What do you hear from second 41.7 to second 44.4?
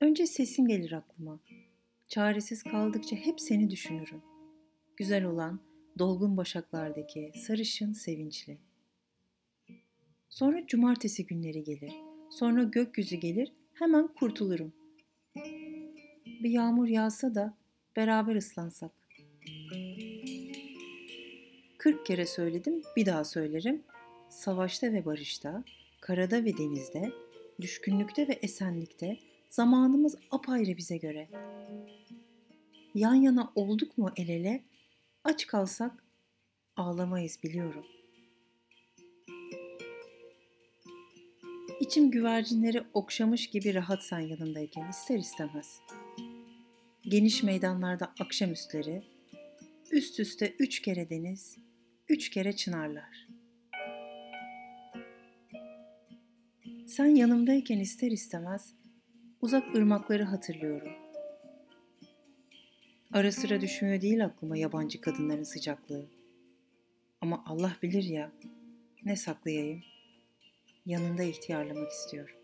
İçim güvercinleri okşamış gibi rahat sen